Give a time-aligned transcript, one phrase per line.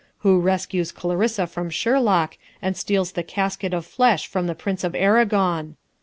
[0.25, 4.95] Who rescues Clarissa from Sherlock, and steals the casket of flesh from the Prince of
[4.95, 5.75] Aragon?